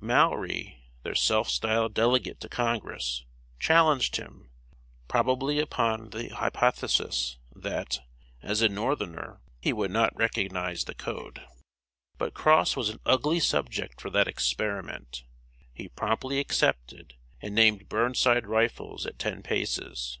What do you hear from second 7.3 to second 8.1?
that,